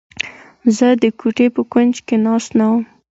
زه 0.77 0.87
د 1.01 1.03
کوټې 1.19 1.47
په 1.55 1.61
کونج 1.71 1.95
کې 2.07 2.15
ناست 2.25 2.51
نه 2.59 2.65
وم. 2.71 2.83